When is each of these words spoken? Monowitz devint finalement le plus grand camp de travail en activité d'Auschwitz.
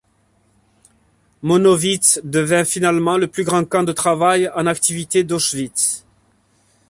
Monowitz 1.43 2.19
devint 2.23 2.65
finalement 2.65 3.19
le 3.19 3.27
plus 3.27 3.43
grand 3.43 3.65
camp 3.65 3.83
de 3.83 3.91
travail 3.91 4.49
en 4.55 4.65
activité 4.65 5.23
d'Auschwitz. 5.23 6.03